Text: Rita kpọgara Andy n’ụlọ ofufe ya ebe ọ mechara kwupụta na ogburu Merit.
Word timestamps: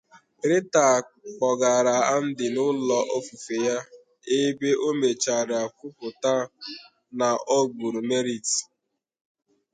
Rita 0.49 0.85
kpọgara 1.35 1.95
Andy 2.15 2.45
n’ụlọ 2.53 2.97
ofufe 3.17 3.55
ya 3.67 3.77
ebe 4.39 4.69
ọ 4.87 4.89
mechara 4.99 5.59
kwupụta 5.77 6.33
na 7.17 7.27
ogburu 7.59 8.01
Merit. 8.09 8.47